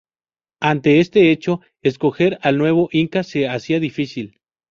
Ante 0.61 0.99
este 0.99 1.29
hecho, 1.29 1.61
escoger 1.83 2.39
al 2.41 2.57
nuevo 2.57 2.89
Inca 2.91 3.21
se 3.21 3.47
hacía 3.47 3.79
difícil. 3.79 4.41